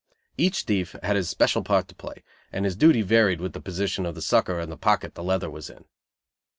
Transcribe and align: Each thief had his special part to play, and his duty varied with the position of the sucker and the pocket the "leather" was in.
Each 0.35 0.63
thief 0.63 0.95
had 1.03 1.15
his 1.15 1.29
special 1.29 1.61
part 1.61 1.87
to 1.89 1.93
play, 1.93 2.23
and 2.51 2.65
his 2.65 2.75
duty 2.75 3.03
varied 3.03 3.39
with 3.39 3.53
the 3.53 3.61
position 3.61 4.03
of 4.07 4.15
the 4.15 4.21
sucker 4.23 4.57
and 4.57 4.71
the 4.71 4.75
pocket 4.75 5.13
the 5.13 5.21
"leather" 5.23 5.47
was 5.51 5.69
in. 5.69 5.85